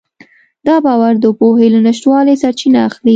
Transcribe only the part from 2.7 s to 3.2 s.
اخلي.